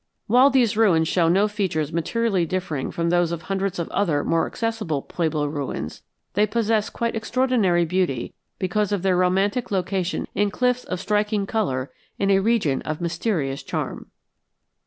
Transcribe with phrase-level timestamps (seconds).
[0.25, 4.47] While these ruins show no features materially differing from those of hundreds of other more
[4.47, 6.01] accessible pueblo ruins,
[6.33, 11.91] they possess quite extraordinary beauty because of their romantic location in cliffs of striking color
[12.17, 14.09] in a region of mysterious charm.